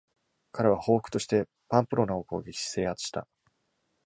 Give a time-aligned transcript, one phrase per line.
[0.51, 3.27] 彼は、報復としてパンプロナを攻撃し、制圧した。